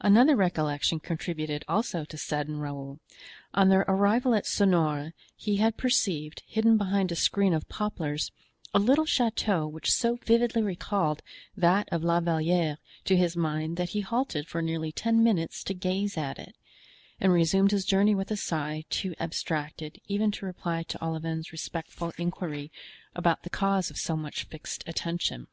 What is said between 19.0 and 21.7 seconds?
abstracted even to reply to Olivain's